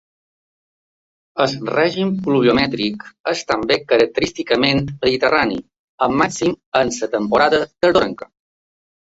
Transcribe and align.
El 1.43 1.51
règim 1.73 2.13
pluviomètric 2.27 3.05
és 3.33 3.45
també 3.51 3.77
característicament 3.93 4.81
mediterrani, 5.05 5.61
amb 6.09 6.19
màxim 6.23 6.57
en 6.83 6.93
la 7.01 7.13
temporada 7.19 7.63
tardorenca. 7.71 8.33